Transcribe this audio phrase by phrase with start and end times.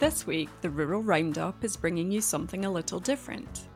[0.00, 3.68] This week, the Rural Roundup is bringing you something a little different.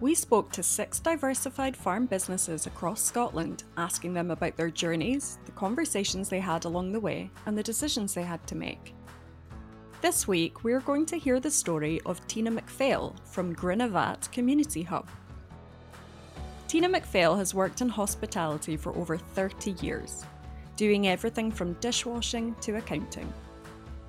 [0.00, 5.52] We spoke to six diversified farm businesses across Scotland, asking them about their journeys, the
[5.52, 8.94] conversations they had along the way, and the decisions they had to make.
[10.00, 15.06] This week, we're going to hear the story of Tina MacPhail from Grinneabhat Community Hub.
[16.68, 20.24] Tina MacPhail has worked in hospitality for over 30 years,
[20.76, 23.30] doing everything from dishwashing to accounting.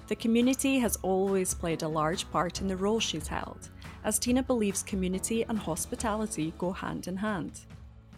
[0.08, 3.70] The community has always played a large part in the role she's held,
[4.06, 7.66] as Tina believes community and hospitality go hand in hand.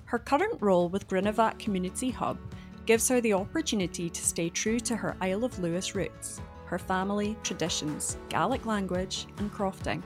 [0.05, 2.37] Her current role with Grinneabhat Community Hub
[2.85, 7.35] gives her the opportunity to stay true to her Isle of Lewis roots, her family,
[7.41, 10.03] traditions, Gaelic language, and crofting,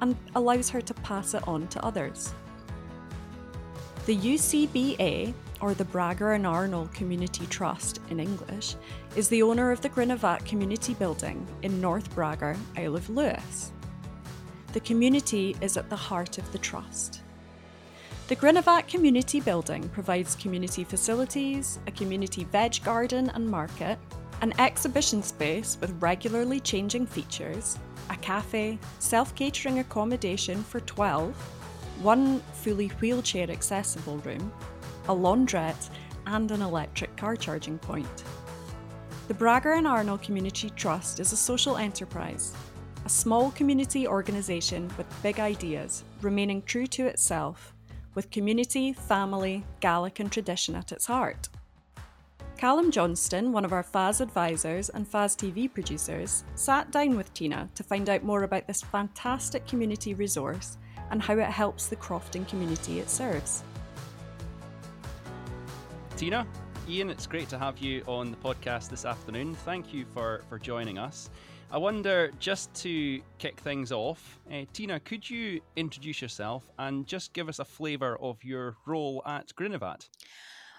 [0.00, 2.32] and allows her to pass it on to others.
[4.06, 8.76] The UCBA or the Bragar and Arnol Community Trust in English,
[9.16, 13.72] is the owner of the Grinneabhat Community Building in North Bragar, Isle of Lewis.
[14.74, 17.22] The community is at the heart of the trust.
[18.28, 23.98] The Grinneabhat Community Building provides community facilities, a community veg garden and market,
[24.42, 27.78] an exhibition space with regularly changing features,
[28.10, 31.34] a cafe, self catering accommodation for 12,
[32.02, 34.52] one fully wheelchair accessible room,
[35.08, 35.90] a laundrette,
[36.26, 38.24] and an electric car charging point.
[39.28, 42.54] The Bragar and Arnol Community Trust is a social enterprise,
[43.04, 47.74] a small community organisation with big ideas, remaining true to itself,
[48.14, 51.48] with community, family, Gaelic, and tradition at its heart.
[52.56, 57.68] Callum Johnston, one of our FAS advisors and FAS TV producers, sat down with Tina
[57.74, 60.78] to find out more about this fantastic community resource
[61.10, 63.64] and how it helps the crofting community it serves.
[66.16, 66.46] Tina,
[66.88, 69.56] Iain, it's great to have you on the podcast this afternoon.
[69.56, 71.28] Thank you for, for joining us.
[71.72, 77.32] I wonder, just to kick things off, uh, Tina, could you introduce yourself and just
[77.32, 80.08] give us a flavour of your role at Grinneabhat?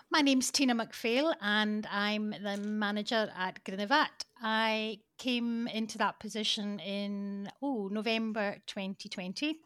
[0.09, 4.24] My name's Tina MacPhail and I'm the manager at Grinneabhat.
[4.41, 9.57] I came into that position in oh November 2020.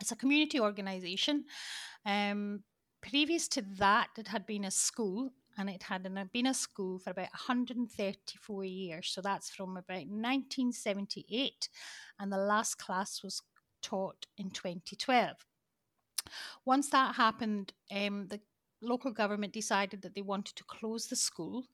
[0.00, 1.46] It's a community organisation
[2.06, 2.62] um,
[3.08, 7.10] previous to that, it had been a school and it had been a school for
[7.10, 9.08] about 134 years.
[9.08, 11.68] So that's from about 1978,
[12.18, 13.42] and the last class was
[13.82, 15.36] taught in 2012.
[16.64, 18.40] Once that happened, um, the
[18.80, 21.64] local government decided that they wanted to close the school.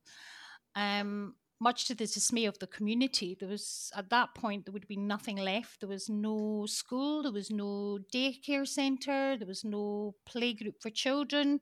[0.74, 4.88] Um, much to the dismay of the community, there was at that point there would
[4.88, 5.80] be nothing left.
[5.80, 11.60] There was no school, there was no daycare centre, there was no playgroup for children,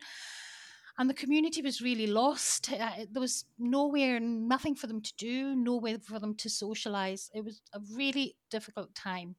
[0.99, 2.73] and the community was really lost.
[2.73, 7.29] Uh, there was nowhere, nothing for them to do, nowhere for them to socialise.
[7.35, 9.37] It was a really difficult time.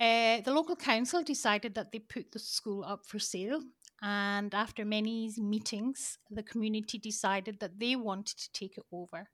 [0.00, 3.60] Uh, the local council decided that they put the school up for sale
[4.00, 9.28] and after many meetings, the community decided that they wanted to take it over.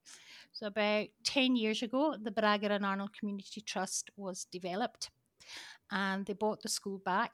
[0.52, 5.10] So, about 10 years ago, the Bragar and Arnol Community Trust was developed
[5.90, 7.32] and they bought the school back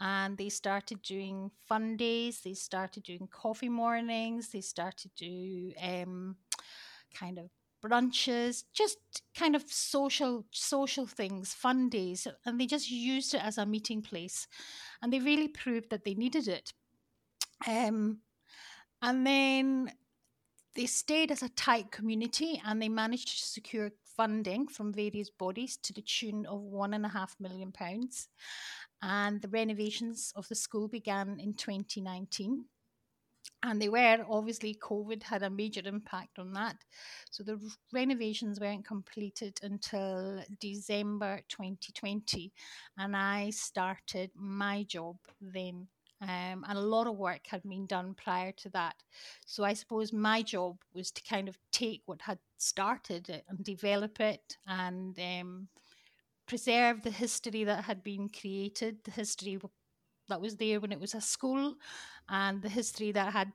[0.00, 6.36] and they started doing fun days, they started doing coffee mornings, they started to um,
[7.14, 7.48] kind of
[7.88, 8.98] brunches, just
[9.36, 14.02] kind of social social things, fun days, and they just used it as a meeting
[14.02, 14.46] place,
[15.02, 16.72] and they really proved that they needed it.
[17.66, 18.18] Um,
[19.02, 19.92] and then
[20.74, 25.76] they stayed as a tight community, and they managed to secure funding from various bodies
[25.76, 28.28] to the tune of one and a half million pounds.
[29.02, 32.64] And the renovations of the school began in 2019
[33.62, 36.76] and they were obviously COVID had a major impact on that.
[37.30, 37.60] So the
[37.92, 42.52] renovations weren't completed until December 2020,
[42.98, 45.88] and I started my job then.
[46.22, 48.94] Um, and a lot of work had been done prior to that.
[49.44, 53.62] So I suppose my job was to kind of take what had started it and
[53.62, 55.68] develop it and um,
[56.46, 59.58] preserve the history that had been created, the history
[60.28, 61.74] that was there when it was a school
[62.28, 63.52] and the history that had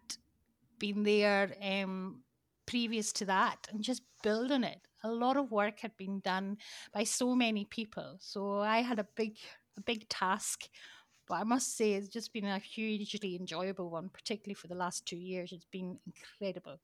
[0.79, 2.23] been there um,
[2.65, 4.79] previous to that and just building it.
[5.03, 6.57] A lot of work had been done
[6.93, 8.17] by so many people.
[8.19, 9.37] So I had a big
[9.77, 10.67] a big task.
[11.27, 15.05] But I must say it's just been a hugely enjoyable one, particularly for the last
[15.05, 15.51] two years.
[15.51, 16.77] It's been incredible.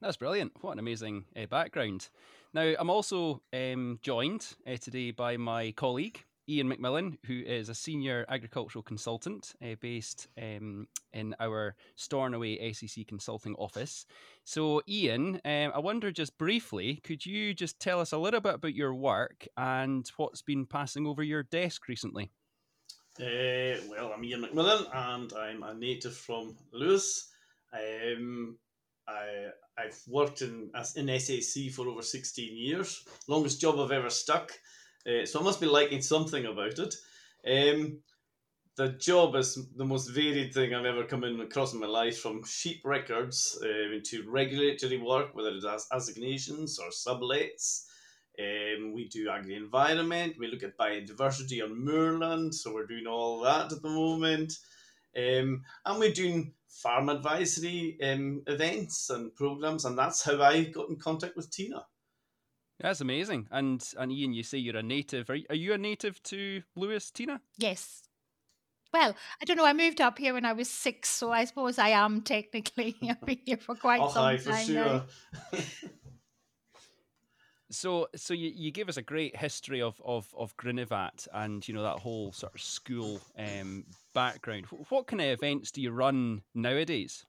[0.00, 0.52] That's brilliant.
[0.60, 2.08] What an amazing uh, background.
[2.52, 7.74] Now, I'm also um, joined uh, today by my colleague, Iain MacMillan, who is a
[7.74, 14.06] senior agricultural consultant uh, based um, in our Stornoway SAC consulting office.
[14.44, 18.54] So, Iain, um, I wonder just briefly, could you just tell us a little bit
[18.54, 22.30] about your work and what's been passing over your desk recently?
[23.20, 27.28] Uh, well, I'm Iain MacMillan and I'm a native from Lewis.
[27.72, 28.56] Um,
[29.08, 34.52] I, I've worked in in SAC for over 16 years, longest job I've ever stuck.
[35.06, 36.94] Uh, so I must be liking something about it.
[37.46, 38.00] Um,
[38.76, 42.18] the job is the most varied thing I've ever come in across in my life,
[42.18, 47.86] from sheep records uh, into regulatory work, whether it's assignations or sublets.
[48.38, 50.36] Um, we do agri environment.
[50.38, 54.52] We look at biodiversity on moorland, so we're doing all that at the moment.
[55.16, 60.90] Um, and we're doing farm advisory um, events and programs, and that's how I got
[60.90, 61.86] in contact with Tina.
[62.80, 63.48] That's amazing.
[63.50, 65.30] And and Iain, you say you're a native.
[65.30, 67.40] Are, are you a native to Lewis, Tina?
[67.56, 68.02] Yes.
[68.92, 69.66] Well, I don't know.
[69.66, 72.96] I moved up here when I was six, so I suppose I am technically.
[73.08, 75.02] I've been here for quite oh, some hi, time for sure.
[77.70, 81.74] so, so you, you gave us a great history of, of, of Grinneabhat and you
[81.74, 83.84] know that whole sort of school um,
[84.14, 84.66] background.
[84.88, 87.26] What kind of events do you run nowadays?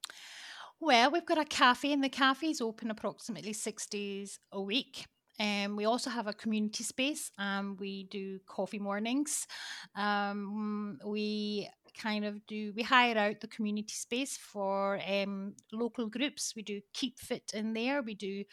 [0.80, 5.08] Well, we've got a cafe, and the cafe is open approximately six days a week.
[5.40, 7.32] Um, we also have a community space.
[7.38, 9.48] Um, we do coffee mornings.
[9.96, 16.54] Um, we kind of do we hire out the community space for um, local groups.
[16.56, 18.02] We do keep fit in there.
[18.02, 18.44] We do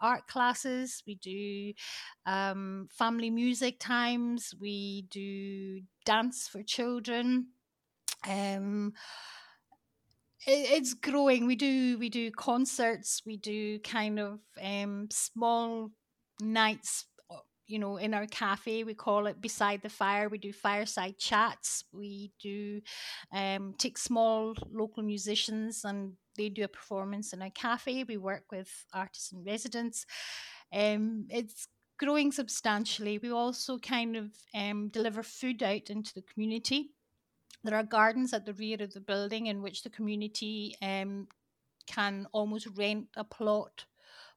[0.00, 1.02] art classes.
[1.06, 1.72] We do
[2.26, 4.54] um, family music times.
[4.58, 7.48] We do dance for children.
[8.28, 8.92] Um,
[10.46, 15.90] it's growing we do we do concerts we do kind of um, small
[16.40, 20.28] nights uh, you know in our cafe we call it beside the fire.
[20.28, 21.84] We do fireside chats.
[21.92, 22.80] We do
[23.32, 28.04] um, take small local musicians and they do a performance in a cafe.
[28.04, 30.06] We work with artists and residents.
[30.72, 31.66] Um, it's
[31.98, 33.18] growing substantially.
[33.18, 36.90] We also kind of um, deliver food out into the community.
[37.62, 41.28] There are gardens at the rear of the building in which the community um,
[41.86, 43.84] can almost rent a plot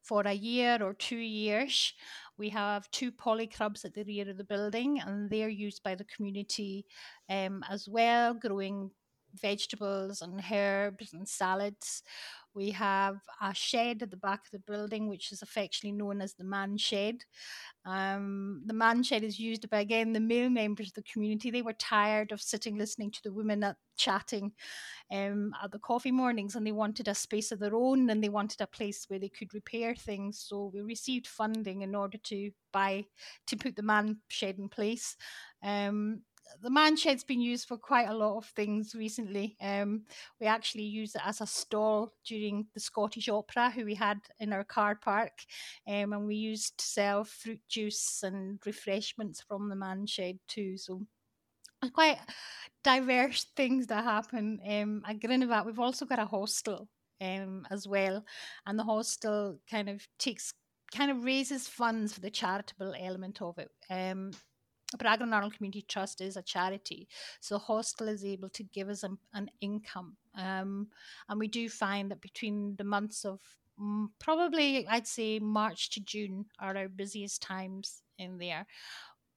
[0.04, 1.94] for a year or two years.
[2.38, 6.06] We have two polycrubs at the rear of the building, and they're used by the
[6.06, 6.86] community
[7.30, 8.92] um, as well, growing
[9.34, 12.04] vegetables and herbs and salads.
[12.56, 16.36] We have a shed at the back of the building, which is affectionately known as
[16.36, 17.24] the man shed.
[17.86, 21.50] Um, the man shed is used by, again, the male members of the community.
[21.50, 24.52] They were tired of sitting listening to the women at, chatting
[25.12, 28.30] um, at the coffee mornings and they wanted a space of their own and they
[28.30, 30.46] wanted a place where they could repair things.
[30.48, 33.06] So we received funding in order to buy,
[33.48, 35.16] to put the man shed in place.
[35.64, 36.22] Um,
[36.62, 39.56] the man shed's been used for quite a lot of things recently.
[39.62, 40.04] Um,
[40.40, 44.54] we actually used it as a stall during the Scottish Opera, who we had in
[44.54, 45.34] our car park,
[45.88, 50.78] um, and we used to sell fruit juice and refreshments from the man shed too.
[50.78, 51.02] So
[51.94, 52.20] quite
[52.84, 54.60] diverse things that happen.
[54.68, 56.88] Um, at Grinneabhat, we've also got a hostel
[57.22, 58.24] um, as well,
[58.66, 60.54] and the hostel kind of takes
[60.94, 63.72] kind of raises funds for the charitable element of it.
[63.90, 64.32] Um,
[64.98, 67.08] Braggon Arnol Community Trust is a charity,
[67.40, 70.16] so Hostel is able to give us an, an income.
[70.36, 70.88] Um,
[71.30, 73.40] and we do find that between the months of
[73.80, 78.66] mm, probably, I'd say March to June are our busiest times in there.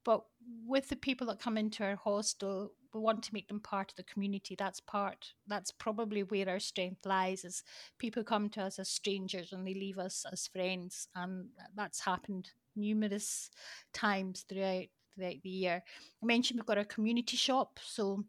[0.05, 0.23] But
[0.65, 3.97] with the people that come into our hostel, we want to make them part of
[3.97, 4.55] the community.
[4.57, 5.33] That's part.
[5.49, 7.45] That's probably where our strength lies.
[7.45, 7.65] Is
[7.99, 12.51] people come to us as strangers and they leave us as friends, and that's happened
[12.77, 13.51] numerous
[13.93, 14.87] times throughout
[15.17, 15.83] throughout the year.
[16.23, 18.25] I mentioned we've got a community shop, so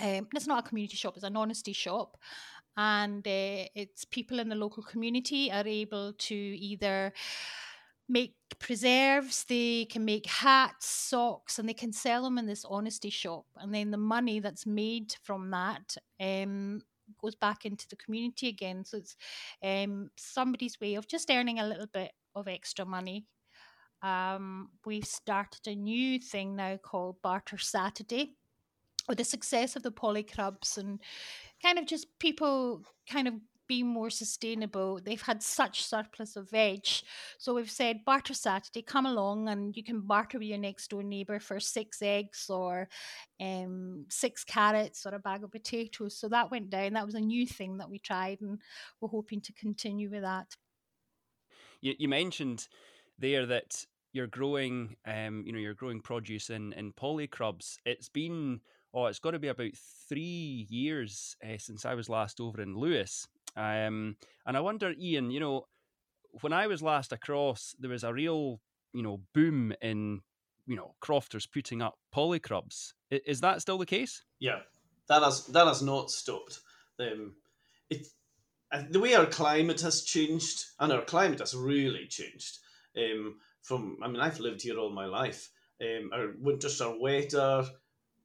[0.00, 2.16] um, it's not a community shop; it's an honesty shop,
[2.76, 7.12] and uh, it's people in the local community are able to either
[8.08, 13.10] make preserves they can make hats socks and they can sell them in this honesty
[13.10, 13.46] shop.
[13.56, 16.82] And then the money that's made from that um,
[17.20, 18.84] goes back into the community again.
[18.84, 19.16] So it's
[19.62, 23.24] um, somebody's way of just earning a little bit of extra money
[24.04, 28.36] um, we've started a new thing now called Barter Saturday.
[29.08, 30.98] With the success of the polycrubs and
[31.62, 33.34] kind of just people kind of
[33.66, 35.00] being more sustainable.
[35.02, 36.86] They've had such surplus of veg.
[37.38, 41.02] So we've said barter Saturday, come along and you can barter with your next door
[41.02, 42.88] neighbour for six eggs or
[43.40, 46.16] um, six carrots or a bag of potatoes.
[46.16, 46.94] So that went down.
[46.94, 48.58] That was a new thing that we tried and
[49.00, 50.56] we're hoping to continue with that.
[51.80, 52.68] You, you mentioned
[53.18, 53.84] there that
[54.14, 57.76] you're growing, um, you know, you're growing produce in in polycrubs.
[57.84, 58.60] It's been
[58.94, 59.72] oh, it's got to be about
[60.08, 63.26] three years uh, since I was last over in Lewis.
[63.56, 64.16] Um,
[64.46, 65.64] and I wonder, Ian, you know,
[66.40, 68.60] when I was last across, there was a real,
[68.92, 70.20] you know, boom in,
[70.66, 72.92] you know, crofters putting up polycrubs.
[73.10, 74.22] Is that still the case?
[74.38, 74.60] Yeah,
[75.08, 76.60] that has that has not stopped.
[77.00, 77.34] Um,
[77.90, 78.06] it
[78.90, 82.58] the way our climate has changed, and our climate has really changed.
[82.96, 85.50] Um, from I mean, I've lived here all my life.
[85.80, 87.64] Um, our winters are wetter,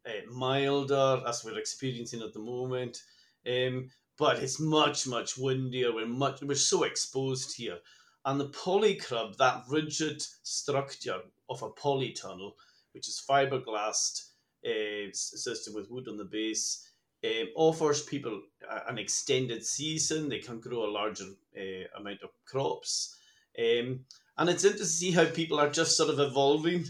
[0.05, 3.01] uh, milder, as we're experiencing at the moment.
[3.47, 5.93] Um, but it's much much windier.
[5.93, 7.79] We're much we're so exposed here,
[8.25, 12.51] and the polycrub, that rigid structure of a polytunnel,
[12.91, 14.27] which is fiberglass
[14.65, 16.85] uh, system with wood on the base,
[17.23, 18.41] um, offers people
[18.87, 20.27] an extended season.
[20.27, 21.25] They can grow a larger
[21.57, 23.15] uh, amount of crops.
[23.59, 24.05] Um,
[24.37, 26.85] and it's interesting to see how people are just sort of evolving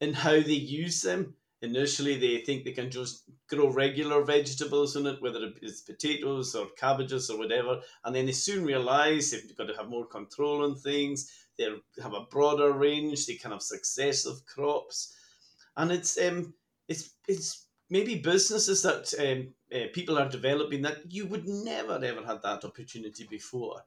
[0.00, 5.06] in how they use them initially they think they can just grow regular vegetables in
[5.06, 9.68] it, whether it's potatoes or cabbages or whatever, and then they soon realize they've got
[9.68, 11.30] to have more control on things.
[11.56, 11.68] They
[12.02, 13.26] have a broader range.
[13.26, 15.14] They can have successive crops,
[15.76, 16.54] and it's um
[16.88, 22.24] it's it's maybe businesses that um, uh, people are developing that you would never ever
[22.26, 23.82] had that opportunity before.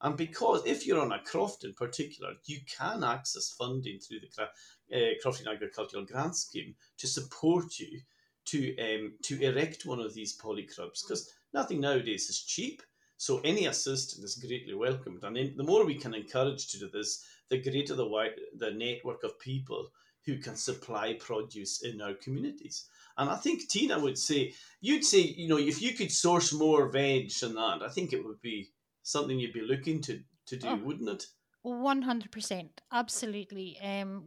[0.00, 4.42] And because if you're on a croft in particular, you can access funding through the
[4.42, 8.00] uh, Crofting Agricultural Grant Scheme to support you
[8.46, 12.82] to um, to erect one of these polycrubs because nothing nowadays is cheap.
[13.16, 16.88] So any assistance is greatly welcomed, and in, the more we can encourage to do
[16.88, 19.90] this, the greater the wide, the network of people
[20.24, 22.88] who can supply produce in our communities.
[23.16, 26.88] And I think Tina would say, you'd say, you know, if you could source more
[26.88, 28.70] veg than that, I think it would be
[29.08, 31.26] something you'd be looking to to do, oh, wouldn't it?
[31.62, 33.78] One hundred percent, absolutely.
[33.82, 34.24] Um,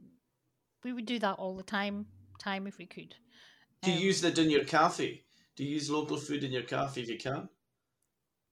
[0.84, 2.08] we would do that all the time,
[2.40, 3.16] time if we could.
[3.84, 5.24] Do you um, use that in your cafe?
[5.56, 7.50] Do you use local food in your cafe if you can?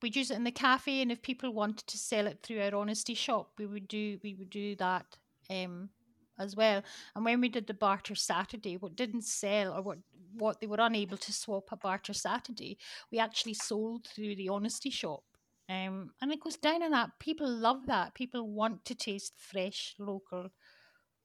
[0.01, 2.75] We'd use it in the cafe, and if people wanted to sell it through our
[2.75, 5.17] honesty shop, we would do we would do that
[5.50, 5.89] um,
[6.38, 6.83] as well.
[7.15, 9.98] And when we did the barter Saturday, what didn't sell or what
[10.33, 12.77] what they were unable to swap at barter Saturday,
[13.12, 15.24] we actually sold through the honesty shop.
[15.69, 17.11] Um, and it goes down in that.
[17.19, 18.15] People love that.
[18.15, 20.49] People want to taste fresh, local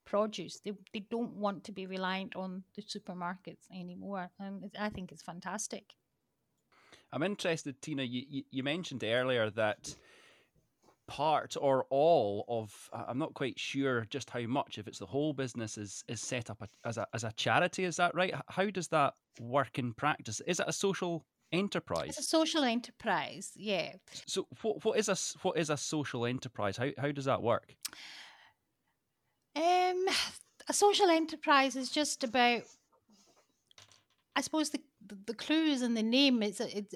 [0.04, 0.60] produce.
[0.60, 4.30] They, they don't want to be reliant on the supermarkets anymore.
[4.38, 5.94] And I think it's fantastic.
[7.10, 8.02] I'm interested, Tina.
[8.02, 9.94] You, you mentioned earlier that
[11.06, 15.34] part or all of I'm not quite sure just how much if it's the whole
[15.34, 18.88] business is is set up as a as a charity is that right how does
[18.88, 23.92] that work in practice is it a social enterprise it's a social enterprise yeah
[24.26, 27.74] so what what is a what is a social enterprise how how does that work
[29.56, 30.06] um,
[30.68, 32.62] a social enterprise is just about,
[34.34, 36.42] I suppose the the, the clue is in the name.
[36.42, 36.94] It's a, it's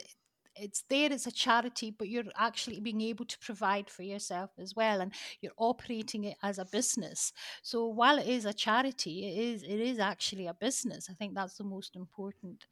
[0.57, 1.13] it's there.
[1.13, 5.13] It's a charity, but you're actually being able to provide for yourself as well, and
[5.41, 7.33] you're operating it as a business.
[7.63, 11.09] So while it is a charity, it is it is actually a business.
[11.09, 12.67] I think that's the most important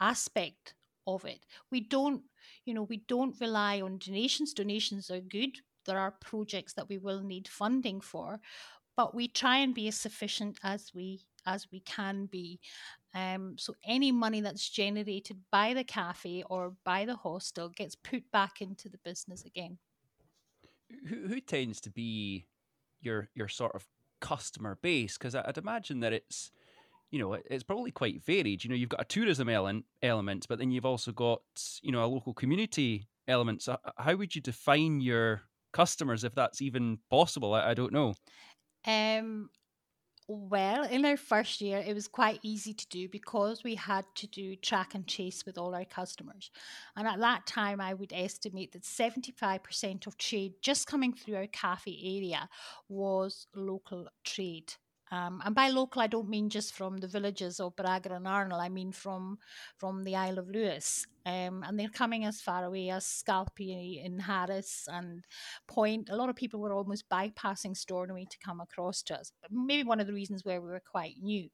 [0.00, 0.74] aspect
[1.06, 1.46] of it.
[1.70, 2.22] We don't,
[2.64, 4.52] you know, we don't rely on donations.
[4.52, 5.58] Donations are good.
[5.86, 8.40] There are projects that we will need funding for,
[8.96, 12.60] but we try and be as sufficient as we as we can be.
[13.14, 18.30] Um, so any money that's generated by the cafe or by the hostel gets put
[18.30, 19.78] back into the business again.
[21.08, 22.46] Who, who tends to be
[23.00, 23.86] your your sort of
[24.20, 25.16] customer base?
[25.16, 26.52] Because I'd imagine that it's
[27.10, 28.64] you know it's probably quite varied.
[28.64, 31.42] You know, you've got a tourism element but then you've also got
[31.82, 33.62] you know a local community element.
[33.62, 37.54] So how would you define your customers if that's even possible?
[37.54, 38.14] I, I don't know.
[38.86, 39.50] Um,
[40.32, 44.28] well, in our first year, it was quite easy to do because we had to
[44.28, 46.52] do track and trace with all our customers.
[46.96, 51.48] And at that time, I would estimate that 75% of trade just coming through our
[51.48, 52.48] cafe area
[52.88, 54.72] was local trade.
[55.12, 58.60] Um, and by local, I don't mean just from the villages of Bragar and Arnol.
[58.60, 59.38] I mean from
[59.76, 64.20] from the Isle of Lewis, um, and they're coming as far away as Scalpay in
[64.20, 65.24] Harris and
[65.66, 66.10] Point.
[66.10, 69.32] A lot of people were almost bypassing Stornoway to come across to us.
[69.42, 71.48] But maybe one of the reasons where we were quite new.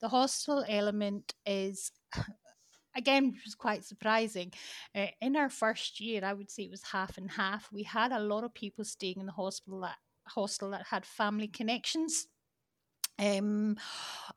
[0.00, 1.92] The hostel element is
[2.96, 4.52] again, which was quite surprising.
[4.94, 7.68] Uh, in our first year, I would say it was half and half.
[7.70, 9.96] We had a lot of people staying in the hospital that
[10.28, 12.26] hostel that had family connections
[13.18, 13.76] Um,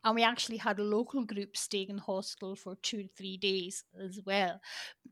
[0.04, 3.84] and we actually had a local group staying in the hostel for two three days
[4.02, 4.58] as well.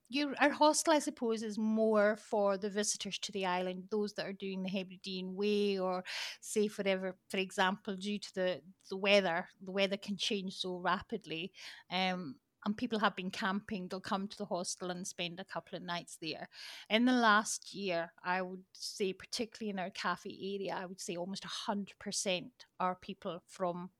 [0.09, 4.27] Your, our hostel, I suppose, is more for the visitors to the island, those that
[4.27, 6.03] are doing the Hebridean Way, or
[6.41, 11.53] say, whatever, for example, due to the, the weather, the weather can change so rapidly.
[11.91, 15.77] Um, and people have been camping, they'll come to the hostel and spend a couple
[15.77, 16.49] of nights there.
[16.91, 21.17] In the last year, I would say, particularly in our cafe area, I would say
[21.17, 22.51] almost 100%
[22.81, 23.91] are people from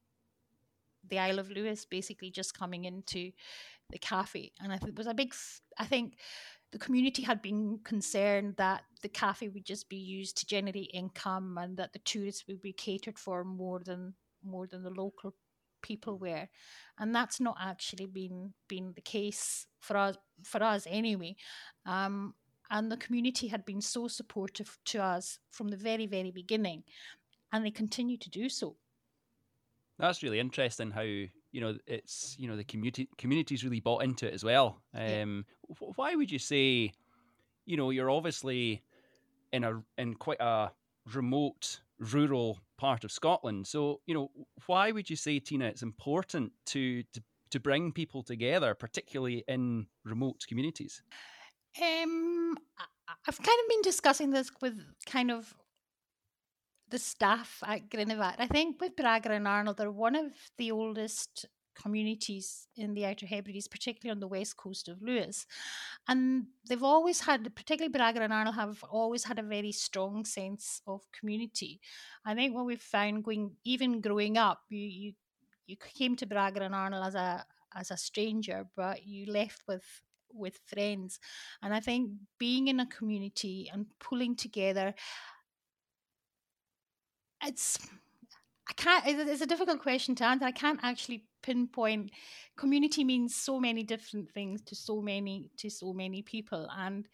[1.09, 3.31] the Isle of Lewis basically just coming into
[3.91, 4.53] the cafe.
[4.61, 5.35] And I think it was a big,
[5.79, 6.19] I think
[6.73, 11.57] the community had been concerned that the cafe would just be used to generate income
[11.59, 15.35] and that the tourists would be catered for more than more than the local
[15.83, 16.49] people were.
[16.99, 21.37] And that's not actually been been the case for us for us anyway.
[21.87, 22.35] Um,
[22.71, 26.85] and the community had been so supportive to us from the very very beginning
[27.53, 28.77] and they continue to do so.
[29.99, 34.27] That's really interesting how you know it's you know the community community's really bought into
[34.27, 34.81] it as well.
[34.95, 35.89] Um, yeah.
[35.97, 36.93] why would you say
[37.65, 38.83] you know you're obviously
[39.53, 40.71] in a in quite a
[41.15, 43.67] remote rural part of Scotland.
[43.67, 44.31] So, you know,
[44.67, 49.87] why would you say, Tina, it's important to, to, to bring people together, particularly in
[50.05, 51.03] remote communities?
[51.81, 52.57] Um,
[53.27, 55.55] I've kind of been discussing this with kind of
[56.91, 58.37] the staff at Grinneabhat.
[58.39, 61.47] I think with Bragar and Arnol, they're one of the oldest
[61.81, 65.47] communities in the Outer Hebrides, particularly on the west coast of Lewis.
[66.09, 70.83] And they've always had, particularly Bragar and Arnol, have always had a very strong sense
[70.87, 71.81] of community.
[72.25, 75.13] I think what we've found going, even growing up, you, you,
[75.67, 77.45] you came to Bragar and Arnol as a
[77.75, 79.85] as a stranger, but you left with
[80.33, 81.21] with friends.
[81.63, 84.95] And I think being in a community and pulling together,
[87.45, 87.79] it's
[88.69, 89.05] I can't.
[89.07, 90.45] It's a difficult question to answer.
[90.45, 92.11] I can't actually pinpoint.
[92.57, 97.09] Community means so many different things to so many to so many people, and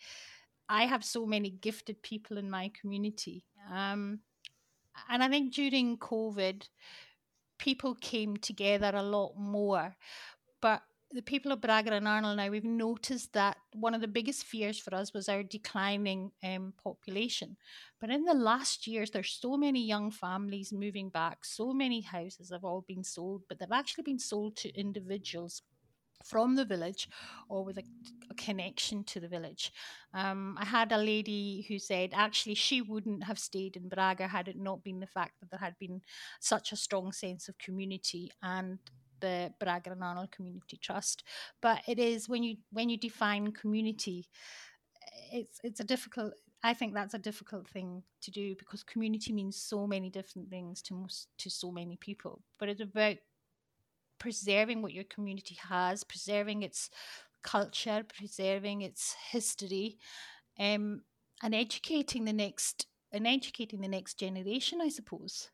[0.69, 3.45] I have so many gifted people in my community.
[3.73, 4.21] Um,
[5.09, 6.69] and I think during COVID,
[7.59, 9.97] people came together a lot more.
[10.61, 10.83] But
[11.15, 14.81] the people of Bragar and Arnol now, we've noticed that one of the biggest fears
[14.81, 17.57] for us was our declining um, population.
[18.01, 22.51] But in the last years, there's so many young families moving back, so many houses
[22.51, 25.63] have all been sold, but they've actually been sold to individuals
[26.25, 27.09] from the village
[27.49, 27.85] or with a,
[28.31, 29.73] a connection to the village.
[30.15, 34.49] Um, I had a lady who said actually she wouldn't have stayed in Bragar had
[34.49, 36.01] it not been the fact that there had been
[36.41, 38.79] such a strong sense of community and
[39.25, 41.25] the Arnol Community Trust.
[41.61, 44.29] But it is when you when you define community,
[45.33, 46.35] it's it's a difficult.
[46.63, 50.81] I think that's a difficult thing to do because community means so many different things
[50.83, 52.41] to most, to so many people.
[52.59, 53.17] But it's about
[54.19, 56.89] preserving what your community has, preserving its
[57.43, 59.99] culture, preserving its history,
[60.59, 61.03] um,
[61.43, 65.51] and educating the next and educating the next generation, I suppose.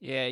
[0.00, 0.28] Yeah,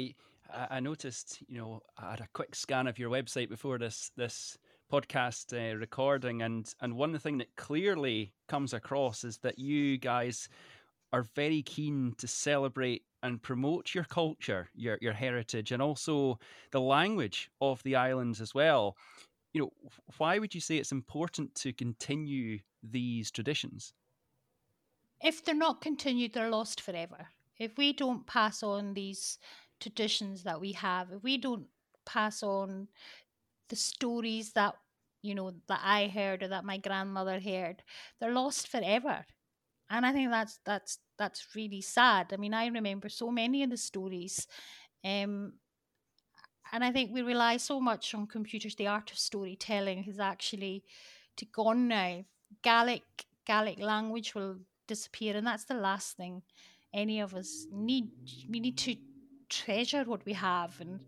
[0.70, 4.58] I, noticed, you know, I had a quick scan of your website before this this
[4.90, 10.48] podcast uh, recording, and and one thing that clearly comes across is that you guys
[11.12, 16.38] are very keen to celebrate and promote your culture, your your heritage, and also
[16.70, 18.96] the language of the islands as well.
[19.52, 19.72] You know,
[20.18, 23.92] why would you say it's important to continue these traditions?
[25.22, 27.28] If they're not continued, they're lost forever.
[27.58, 29.38] If we don't pass on these
[29.80, 31.66] traditions that we have, if we don't
[32.06, 32.88] pass on
[33.68, 34.74] the stories that
[35.22, 37.82] you know that I heard or that my grandmother heard,
[38.20, 39.24] they're lost forever.
[39.90, 42.32] And I think that's that's that's really sad.
[42.32, 44.46] I mean, I remember so many of the stories,
[45.04, 45.54] um,
[46.72, 48.74] and I think we rely so much on computers.
[48.74, 50.84] The art of storytelling has actually
[51.36, 52.24] to gone now.
[52.62, 53.02] Gaelic
[53.46, 56.42] Gaelic language will disappear, and that's the last thing
[56.94, 58.08] any of us need.
[58.48, 58.96] We need to
[59.50, 61.00] treasure what we have and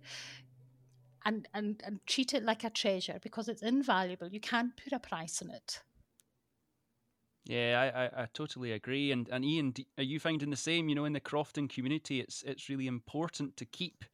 [1.24, 4.28] and and and treat it like a treasure because it's invaluable.
[4.28, 5.80] You can't put a price on it.
[7.44, 9.12] Yeah, I, I, I totally agree.
[9.12, 10.88] And and Iain, are you finding the same?
[10.88, 14.04] You know, in the crofting community, it's it's really important to keep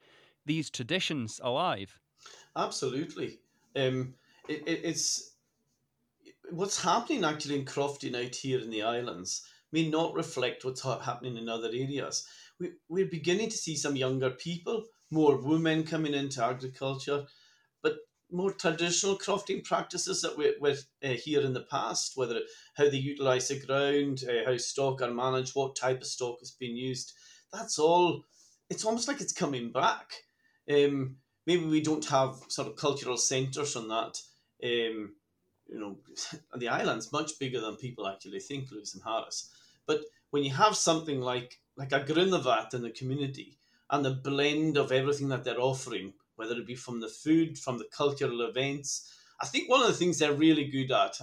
[0.46, 1.98] these traditions alive.
[2.56, 3.38] Absolutely.
[3.76, 4.14] Um,
[4.48, 5.34] it, it, it's
[6.50, 11.36] what's happening actually in crofting out here in the islands may not reflect what's happening
[11.36, 12.26] in other areas
[12.59, 17.25] we, we're beginning to see some younger people, more women coming into agriculture,
[17.83, 17.97] but
[18.31, 22.40] more traditional crofting practices that we, were uh, here in the past, whether
[22.77, 26.51] how they utilize the ground, uh, how stock are managed, what type of stock is
[26.51, 27.12] being used.
[27.53, 28.25] That's all.
[28.68, 30.12] It's almost like it's coming back.
[30.71, 31.16] um,
[31.47, 34.21] maybe we don't have sort of cultural centres on that.
[34.62, 35.14] Um,
[35.66, 35.97] you know,
[36.57, 39.51] the island's much bigger than people actually think, Lewis and Harris.
[39.87, 43.58] But when you have something like like a Grinneabhat in the community
[43.90, 47.78] and the blend of everything that they're offering, whether it be from the food, from
[47.78, 51.18] the cultural events, I think one of the things they're really good at,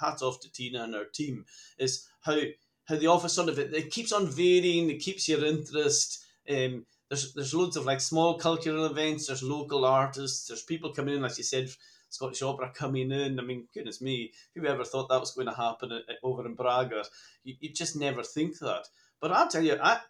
[0.00, 1.46] hats off to Tina and her team,
[1.78, 2.38] is how
[2.86, 6.24] how the offer sort of it, it keeps on varying, it keeps your interest.
[6.50, 9.26] Um, there's there's loads of like small cultural events.
[9.26, 10.48] There's local artists.
[10.48, 11.70] There's people coming in, like you said,
[12.12, 13.40] Scottish Opera coming in.
[13.40, 17.04] I mean, goodness me, who ever thought that was going to happen over in Bragar?
[17.44, 18.88] You, you just never think that.
[19.20, 20.00] But I'll tell you, I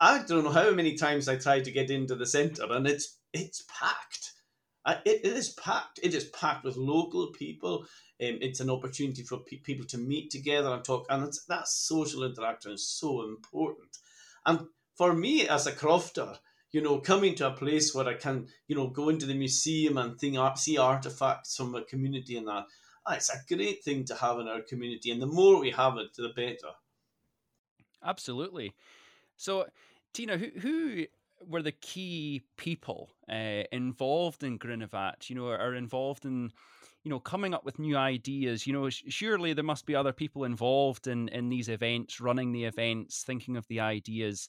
[0.00, 3.18] I don't know how many times I tried to get into the centre, and it's
[3.32, 4.32] it's packed.
[4.86, 6.00] It, it is packed.
[6.02, 7.86] It is packed with local people.
[8.22, 12.24] Um, it's an opportunity for pe- people to meet together and talk, and that social
[12.24, 13.98] interaction is so important.
[14.46, 16.38] And for me as a crofter,
[16.72, 19.98] you know, coming to a place where I can, you know, go into the museum
[19.98, 22.66] and thing, see artifacts from a community and that,
[23.06, 25.10] ah, it's a great thing to have in our community.
[25.10, 26.74] And the more we have it, the better.
[28.04, 28.74] Absolutely.
[29.36, 29.66] So,
[30.12, 31.06] Tina, who, who
[31.46, 36.52] were the key people uh, involved in Grinneabhat, you know, are involved in,
[37.02, 38.66] you know, coming up with new ideas?
[38.66, 42.64] You know, surely there must be other people involved in, in these events, running the
[42.64, 44.48] events, thinking of the ideas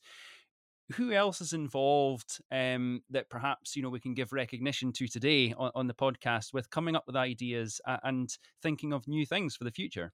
[0.91, 5.53] who else is involved um, that perhaps you know we can give recognition to today
[5.57, 9.63] on, on the podcast with coming up with ideas and thinking of new things for
[9.63, 10.13] the future?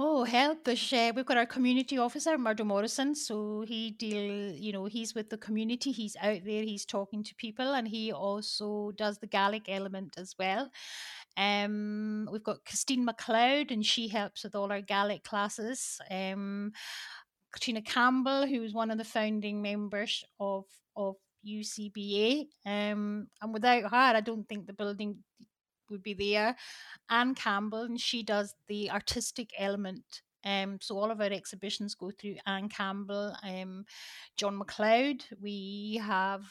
[0.00, 0.68] Oh, help!
[0.68, 3.14] Uh, we've got our community officer, Murdo Morrison.
[3.14, 5.92] So he deal, you know, he's with the community.
[5.92, 6.62] He's out there.
[6.62, 10.70] He's talking to people, and he also does the Gaelic element as well.
[11.36, 16.00] Um, we've got Christine McLeod, and she helps with all our Gaelic classes.
[16.10, 16.72] Um,
[17.52, 20.64] Katrina Campbell, who was one of the founding members of
[20.96, 22.48] of UCBA.
[22.66, 25.18] Um, and without her, I don't think the building
[25.90, 26.56] would be there.
[27.08, 30.22] Anne Campbell, and she does the artistic element.
[30.44, 33.84] Um, so all of our exhibitions go through Anne Campbell, um,
[34.36, 35.22] John McLeod.
[35.40, 36.44] We have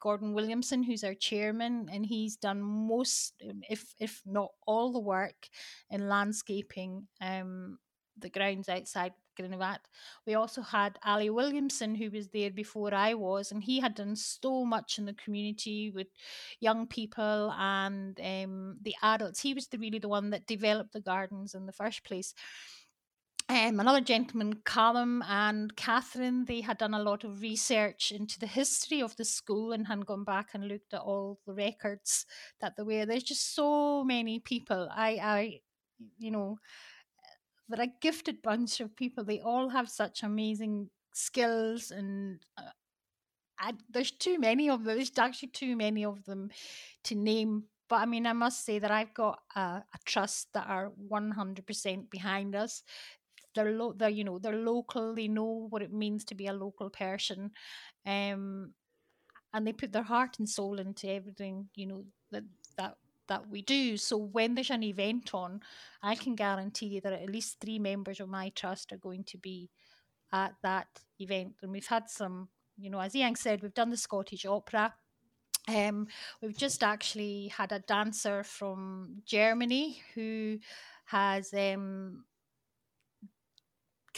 [0.00, 3.34] Gordon Williamson, who's our chairman, and he's done most,
[3.68, 5.48] if if not all, the work
[5.90, 7.78] in landscaping um,
[8.18, 9.78] the grounds outside Grinneabhat.
[10.26, 14.16] We also had Ali Williamson, who was there before I was, and he had done
[14.16, 16.08] so much in the community with
[16.60, 19.40] young people and um, the adults.
[19.40, 22.34] He was the, really the one that developed the gardens in the first place.
[23.50, 28.46] Um, another gentleman, Callum and Catherine, they had done a lot of research into the
[28.46, 32.26] history of the school and had gone back and looked at all the records
[32.60, 33.06] that there were.
[33.06, 34.90] There's just so many people.
[34.94, 35.60] I, I,
[36.18, 36.58] you know,
[37.68, 39.24] they're a gifted bunch of people.
[39.24, 42.70] They all have such amazing skills, and uh,
[43.58, 44.96] I, there's too many of them.
[44.96, 46.50] There's actually too many of them
[47.04, 47.64] to name.
[47.88, 52.10] But I mean, I must say that I've got a, a trust that are 100%
[52.10, 52.82] behind us.
[53.54, 55.14] They're, lo- they're, you know, they're local.
[55.14, 57.50] They know what it means to be a local person,
[58.06, 58.74] um,
[59.54, 61.68] and they put their heart and soul into everything.
[61.74, 62.44] You know that
[62.78, 62.96] that
[63.28, 63.96] that we do.
[63.96, 65.60] So when there's an event on,
[66.02, 69.38] I can guarantee you that at least three members of my trust are going to
[69.38, 69.70] be
[70.32, 70.88] at that
[71.18, 71.54] event.
[71.62, 74.94] And we've had some, you know, as Iain said, we've done the Scottish Opera.
[75.68, 76.08] Um,
[76.40, 80.58] we've just actually had a dancer from Germany who
[81.06, 82.24] has um,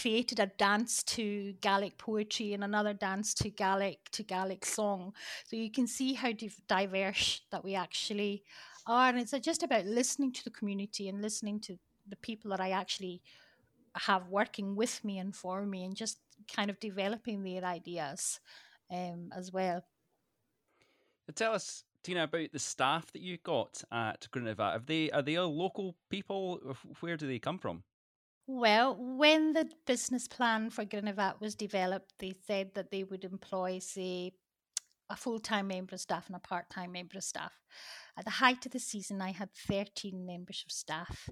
[0.01, 5.12] created a dance to Gaelic poetry and another dance to Gaelic to Gaelic song.
[5.44, 6.31] So you can see how
[6.68, 8.44] diverse that we actually
[8.87, 9.09] are.
[9.09, 12.71] And it's just about listening to the community and listening to the people that I
[12.71, 13.23] actually
[13.95, 16.19] have working with me and for me and just
[16.55, 18.40] kind of developing their ideas
[18.90, 19.85] um, as well.
[21.35, 24.61] Tell us, Tina, about the staff that you got at Grinneabhat.
[24.61, 26.77] Are they are they all local people?
[27.01, 27.85] Where do they come from?
[28.47, 33.79] Well, when the business plan for Grinneabhat was developed, they said that they would employ,
[33.79, 34.33] say,
[35.09, 37.53] a full time member of staff and a part time member of staff.
[38.16, 41.29] At the height of the season, I had 13 members of staff,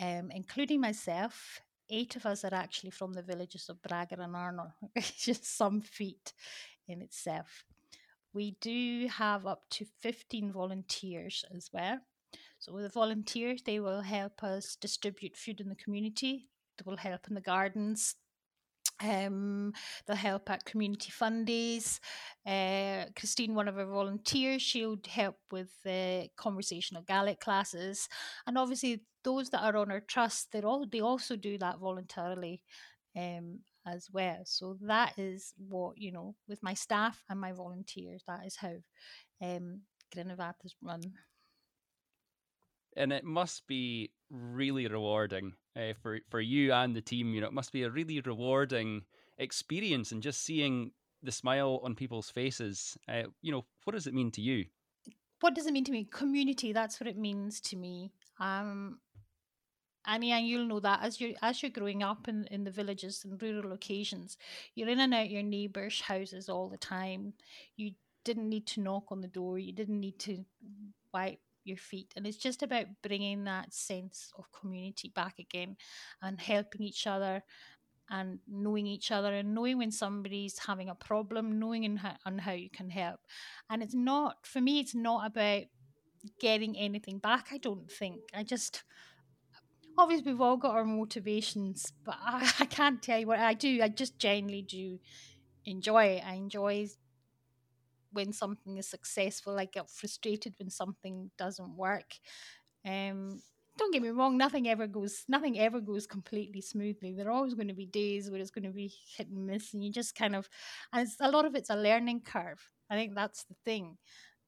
[0.00, 1.60] um, including myself.
[1.90, 5.80] Eight of us are actually from the villages of Bragar and Arnol, which is some
[5.80, 6.32] feat
[6.88, 7.64] in itself.
[8.32, 11.98] We do have up to 15 volunteers as well.
[12.58, 16.96] So, with the volunteers, they will help us distribute food in the community, they will
[16.96, 18.14] help in the gardens,
[19.02, 19.72] um,
[20.06, 22.00] they'll help at community fund days.
[22.46, 28.08] Uh, Christine, one of our volunteers, she'll help with the conversational Gaelic classes,
[28.46, 32.62] and obviously those that are on our trust, they all they also do that voluntarily
[33.16, 34.40] um, as well.
[34.44, 38.74] So that is what, you know, with my staff and my volunteers, that is how
[39.40, 39.82] um,
[40.64, 41.00] is run.
[42.96, 47.34] And it must be really rewarding uh, for, for you and the team.
[47.34, 49.02] You know, it must be a really rewarding
[49.38, 52.96] experience and just seeing the smile on people's faces.
[53.08, 54.66] Uh, you know, what does it mean to you?
[55.40, 56.04] What does it mean to me?
[56.04, 58.12] Community, that's what it means to me.
[58.38, 58.98] Um,
[60.06, 63.24] Annie, and you'll know that as you're as you're growing up in, in the villages
[63.24, 64.36] and rural locations,
[64.74, 67.34] you're in and out your neighbours' houses all the time.
[67.76, 67.92] You
[68.24, 69.58] didn't need to knock on the door.
[69.58, 70.44] You didn't need to
[71.12, 75.76] wipe your feet, and it's just about bringing that sense of community back again,
[76.20, 77.42] and helping each other,
[78.10, 82.52] and knowing each other, and knowing when somebody's having a problem, knowing in how, how
[82.52, 83.20] you can help.
[83.70, 84.80] And it's not for me.
[84.80, 85.62] It's not about
[86.40, 87.48] getting anything back.
[87.52, 88.20] I don't think.
[88.34, 88.84] I just
[89.98, 93.80] obviously we've all got our motivations, but I, I can't tell you what I do.
[93.82, 94.98] I just genuinely do
[95.64, 96.26] enjoy it.
[96.26, 96.88] I enjoy
[98.12, 99.58] when something is successful.
[99.58, 102.14] I get frustrated when something doesn't work.
[102.86, 103.40] Um,
[103.78, 107.14] don't get me wrong, nothing ever goes nothing ever goes completely smoothly.
[107.14, 109.72] There are always going to be days where it's going to be hit and miss,
[109.72, 110.48] and you just kind of
[110.92, 112.60] and a lot of it's a learning curve.
[112.90, 113.96] I think that's the thing.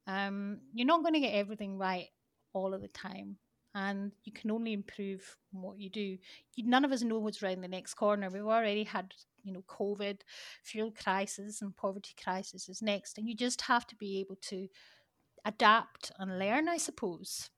[0.06, 2.08] Um, you're not going to get everything right
[2.52, 3.38] all of the time
[3.74, 6.18] and you can only improve what you do.
[6.54, 8.30] You, none of us know what's around the next corner.
[8.30, 10.20] We've already had, you know, COVID,
[10.62, 14.68] fuel crisis, and poverty crisis is next, and you just have to be able to
[15.44, 17.50] adapt and learn, I suppose.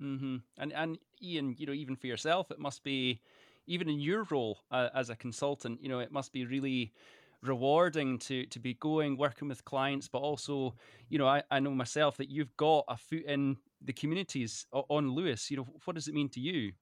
[0.00, 0.36] Mm-hmm.
[0.58, 3.20] And and Iain, you know, even for yourself, it must be,
[3.66, 6.92] even in your role uh, as a consultant, you know, it must be really
[7.42, 10.74] rewarding to to be going working with clients but also
[11.08, 15.10] you know I, I know myself that you've got a foot in the communities on
[15.10, 15.50] Lewis?
[15.50, 16.72] You know, what does it mean to you?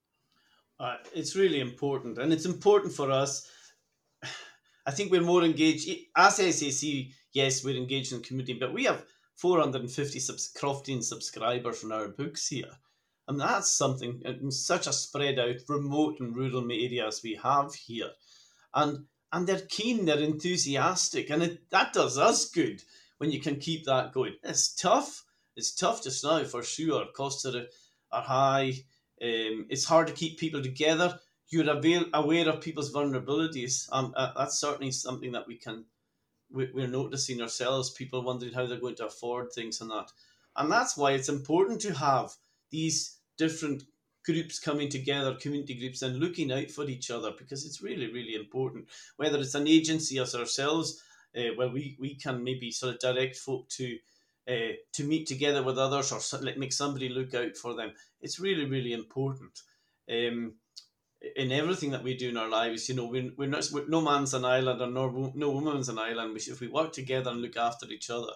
[0.78, 3.50] Uh, it's really important, and it's important for us.
[4.86, 7.06] I think we're more engaged as SAC.
[7.32, 12.46] Yes, we're engaged in community, but we have 450 subs- Croftian subscribers from our books
[12.46, 12.70] here,
[13.28, 18.10] and that's something in such a spread out, remote and rural areas we have here,
[18.74, 22.82] and and they're keen, they're enthusiastic, and it, that does us good
[23.18, 24.34] when you can keep that going.
[24.42, 25.24] It's tough,
[25.56, 27.06] it's tough just now for sure.
[27.14, 27.66] Costs are,
[28.12, 28.72] are high.
[29.22, 31.18] Um, it's hard to keep people together.
[31.48, 33.88] You're aware of people's vulnerabilities.
[33.92, 35.84] Um, uh, that's certainly something that we can
[36.50, 37.90] we're noticing ourselves.
[37.90, 40.10] People wondering how they're going to afford things and that,
[40.56, 42.34] and that's why it's important to have
[42.70, 43.84] these different
[44.26, 48.34] groups coming together, community groups, and looking out for each other because it's really, really
[48.34, 48.86] important.
[49.16, 51.02] Whether it's an agency as ourselves,
[51.36, 53.96] uh, where we, we can maybe sort of direct folk to
[54.48, 57.92] uh, to meet together with others or like make somebody look out for them.
[58.20, 59.60] It's really, really important.
[60.08, 60.54] Um,
[61.34, 64.00] in everything that we do in our lives, you know, we're, we're, not, we're no
[64.00, 66.32] man's an island or no, no woman's an island.
[66.32, 68.32] We should, if we work together and look after each other.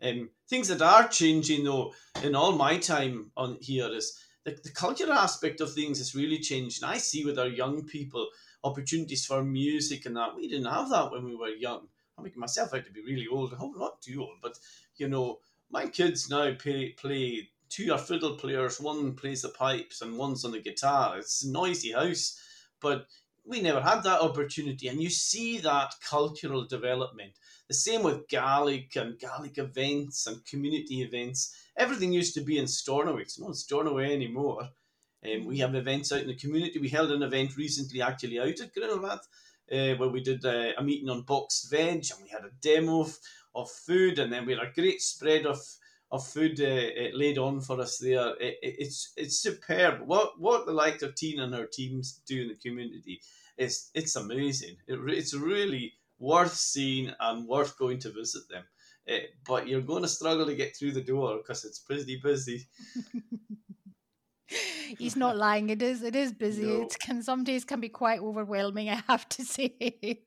[0.00, 1.92] Um, things that are changing though
[2.24, 6.38] in all my time on here is the, the cultural aspect of things has really
[6.38, 6.82] changed.
[6.82, 8.28] And I see with our young people
[8.64, 10.36] opportunities for music and that.
[10.36, 11.88] We didn't have that when we were young.
[12.16, 13.52] I'm making myself out to be really old.
[13.52, 14.58] I hope not too old, but
[14.96, 15.38] you know,
[15.70, 20.44] my kids now play, play two are fiddle players, one plays the pipes and one's
[20.44, 21.18] on the guitar.
[21.18, 22.38] It's a noisy house,
[22.80, 23.06] but
[23.44, 24.88] we never had that opportunity.
[24.88, 27.32] And you see that cultural development.
[27.72, 31.56] The same with Gaelic and Gaelic events and community events.
[31.74, 33.22] Everything used to be in Stornoway.
[33.22, 34.68] It's not in Stornoway anymore.
[35.24, 36.78] Um, we have events out in the community.
[36.78, 39.20] We held an event recently, actually, out at Grinneabhat,
[39.72, 43.06] uh, where we did uh, a meeting on boxed veg and we had a demo
[43.54, 45.58] of food, and then we had a great spread of
[46.10, 48.34] of food uh, laid on for us there.
[48.38, 50.02] It, it, it's it's superb.
[50.04, 53.22] What what the likes of Tina and her teams do in the community
[53.56, 54.76] is it's amazing.
[54.86, 58.64] It, it's really worth seeing and worth going to visit them.
[59.10, 62.68] Uh, but you're going to struggle to get through the door because it's pretty busy.
[64.98, 65.70] He's not lying.
[65.70, 66.02] It is.
[66.02, 66.66] It is busy.
[66.66, 66.82] No.
[66.82, 68.88] It can some days can be quite overwhelming.
[68.88, 70.20] I have to say.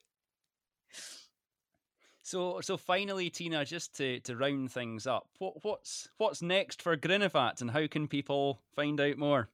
[2.23, 6.97] So, so finally, Tina, just to, to round things up, what what's what's next for
[6.97, 9.49] Grinneabhat, and how can people find out more?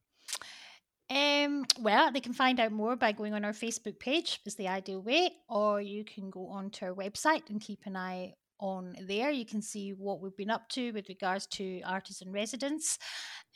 [1.11, 4.69] Um, well, they can find out more by going on our Facebook page, is the
[4.69, 9.29] ideal way, or you can go onto our website and keep an eye on there.
[9.29, 12.97] You can see what we've been up to with regards to artisan residence.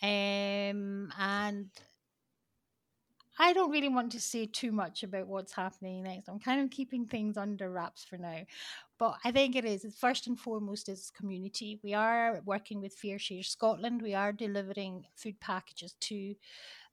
[0.04, 1.70] Um, and
[3.40, 6.28] I don't really want to say too much about what's happening next.
[6.28, 8.42] I'm kind of keeping things under wraps for now.
[8.98, 9.86] But I think it is.
[9.98, 11.80] First and foremost is community.
[11.84, 14.02] We are working with FareShare Scotland.
[14.02, 16.36] We are delivering food packages to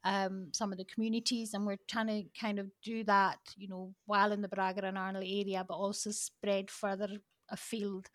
[0.04, 3.94] um, some of the communities, and we're trying to kind of do that, you know,
[4.06, 7.08] while in the Bragar and Arnol area, but also spread further
[7.48, 8.08] afield.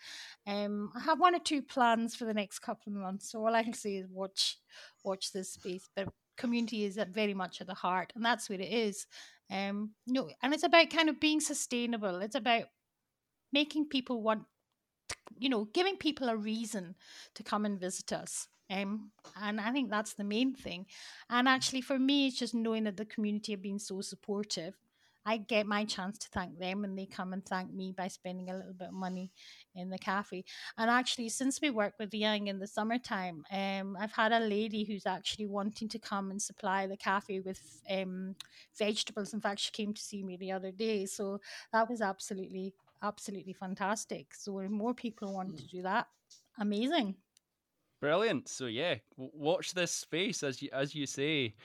[0.46, 3.56] Um, I have one or two plans for the next couple of months, so all
[3.56, 4.58] I can say is watch
[5.04, 5.88] watch this space.
[5.96, 9.06] But community is very much at the heart, and that's what it is.
[9.50, 12.22] Um, you know, and it's about kind of being sustainable.
[12.22, 12.64] It's about
[13.54, 14.44] making people want,
[15.38, 16.96] you know, giving people a reason
[17.36, 18.48] to come and visit us.
[18.70, 20.88] Um, and I think that's the main thing.
[21.30, 24.76] And actually, for me, it's just knowing that the community have been so supportive.
[25.26, 28.50] I get my chance to thank them, and they come and thank me by spending
[28.50, 29.30] a little bit of money
[29.76, 30.46] in the cafe.
[30.78, 34.40] And actually, since we work with the young in the summertime, um, I've had a
[34.40, 38.36] lady who's actually wanting to come and supply the cafe with um,
[38.78, 39.34] vegetables.
[39.34, 41.42] In fact, she came to see me the other day, so
[41.74, 44.34] that was absolutely, absolutely fantastic.
[44.34, 45.78] So, if more people want to hmm.
[45.78, 46.08] do that,
[46.60, 47.16] amazing.
[48.00, 48.48] Brilliant.
[48.48, 51.56] So yeah, watch this space as you as you say.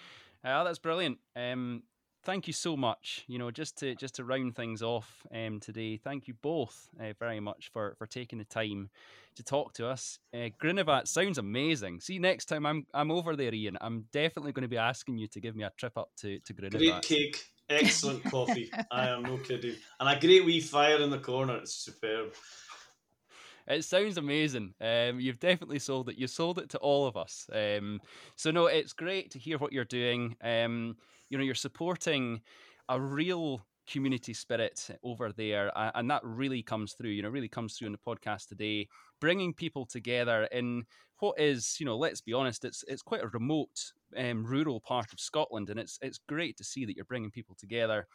[0.44, 1.18] Uh, that's brilliant.
[1.36, 1.82] Um,
[2.24, 3.24] thank you so much.
[3.26, 7.12] You know, just to just to round things off um, today, thank you both uh,
[7.18, 8.88] very much for for taking the time
[9.34, 10.18] to talk to us.
[10.32, 12.00] Uh, Grinneabhat sounds amazing.
[12.00, 15.26] See, next time I'm I'm over there, Iain, I'm definitely going to be asking you
[15.28, 16.78] to give me a trip up to to Grinneabhat.
[16.78, 18.70] Great cake, excellent coffee.
[18.90, 21.56] I am no kidding, and a great wee fire in the corner.
[21.56, 22.32] It's superb.
[23.66, 24.74] It sounds amazing.
[24.80, 26.18] Um, you've definitely sold it.
[26.18, 27.48] You sold it to all of us.
[27.52, 28.00] Um,
[28.36, 30.36] so no, it's great to hear what you're doing.
[30.42, 30.96] Um,
[31.30, 32.40] you know, you're supporting
[32.88, 37.10] a real community spirit over there, and that really comes through.
[37.10, 38.88] You know, really comes through in the podcast today,
[39.20, 40.84] bringing people together in
[41.20, 45.12] what is, you know, let's be honest, it's it's quite a remote, um, rural part
[45.12, 48.06] of Scotland, and it's it's great to see that you're bringing people together,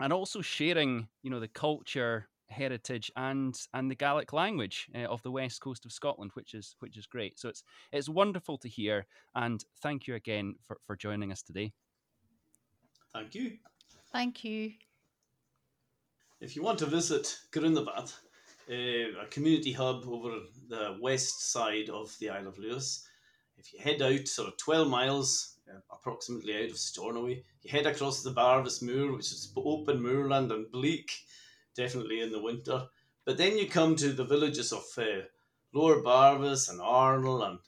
[0.00, 5.22] and also sharing, you know, the culture heritage and and the Gaelic language uh, of
[5.22, 7.38] the west coast of Scotland, which is which is great.
[7.38, 11.72] So it's it's wonderful to hear, and thank you again for for joining us today.
[13.12, 13.58] Thank you.
[14.12, 14.72] Thank you.
[16.40, 18.14] If you want to visit Grinneabhat,
[18.70, 23.08] uh, a community hub over the west side of the Isle of Lewis,
[23.58, 27.86] if you head out sort of 12 miles uh, approximately out of Stornoway, you head
[27.86, 31.10] across the Barvas Moor, which is open moorland and bleak,
[31.74, 32.86] definitely in the winter.
[33.24, 35.22] But then you come to the villages of uh,
[35.72, 37.58] Lower Barvas and Arnol, and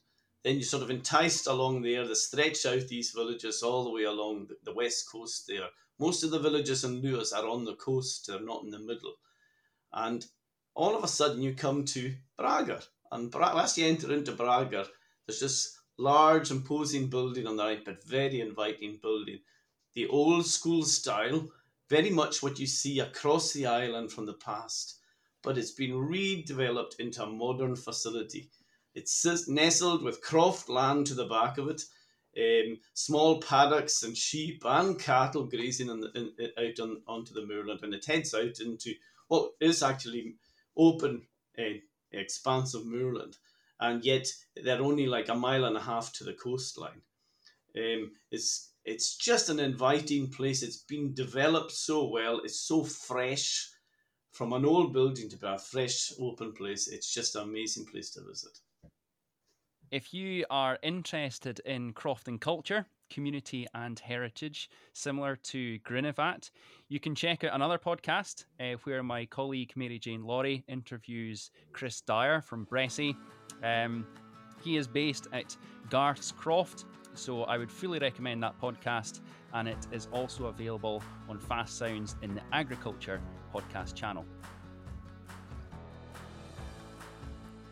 [0.44, 2.06] then you're sort of enticed along there.
[2.06, 5.68] They stretch out these villages all the way along the, the west coast there.
[5.98, 9.14] Most of the villages in Lewis are on the coast, they're not in the middle.
[9.92, 10.24] And
[10.74, 12.84] all of a sudden you come to Bragar.
[13.10, 14.86] And Bra- as you enter into Bragar,
[15.26, 19.40] there's this large, imposing building on the right, but very inviting building.
[19.94, 21.48] The old school style,
[21.90, 25.00] very much what you see across the island from the past,
[25.42, 28.50] but it's been redeveloped into a modern facility.
[28.94, 31.82] It's nestled with croft land to the back of it,
[32.38, 37.46] um, small paddocks and sheep and cattle grazing in the, in, out on, onto the
[37.46, 38.92] moorland, and it heads out into
[39.28, 40.36] what is actually
[40.76, 41.26] open,
[41.58, 41.78] uh,
[42.12, 43.36] expansive moorland,
[43.80, 44.26] and yet
[44.62, 47.02] they're only like a mile and a half to the coastline.
[47.76, 50.62] Um, it's it's just an inviting place.
[50.62, 52.40] It's been developed so well.
[52.44, 53.68] It's so fresh.
[54.32, 58.10] From an old building to be a fresh, open place, it's just an amazing place
[58.12, 58.56] to visit.
[59.90, 66.50] If you are interested in crofting culture, community, and heritage, similar to Grinneabhat,
[66.88, 72.00] you can check out another podcast uh, where my colleague Mary Jane Laurie interviews Chris
[72.02, 73.16] Dyer from Bressay.
[73.62, 74.06] Um,
[74.62, 75.56] he is based at
[75.90, 76.84] Garth's Croft
[77.18, 79.20] so I would fully recommend that podcast,
[79.52, 83.20] and it is also available on Fast Sounds in the Agriculture
[83.54, 84.24] podcast channel.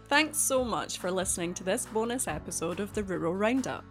[0.09, 3.85] Thanks so much for listening to this bonus episode of the Rural Roundup.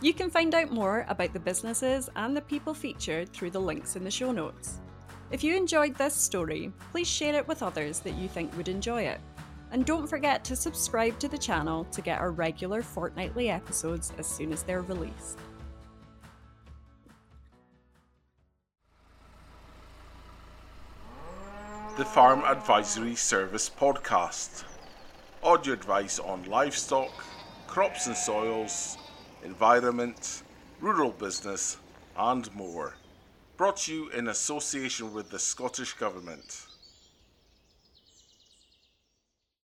[0.00, 3.96] You can find out more about the businesses and the people featured through the links
[3.96, 4.78] in the show notes.
[5.32, 9.02] If you enjoyed this story, please share it with others that you think would enjoy
[9.02, 9.20] it.
[9.70, 14.26] And don't forget to subscribe to the channel to get our regular fortnightly episodes as
[14.26, 15.38] soon as they're released.
[21.98, 24.64] The Farm Advisory Service Podcast.
[25.42, 27.10] Audio advice on livestock,
[27.66, 28.96] crops and soils,
[29.44, 30.44] environment,
[30.80, 31.76] rural business,
[32.16, 32.94] and more.
[33.56, 36.67] Brought to you in association with the Scottish Government.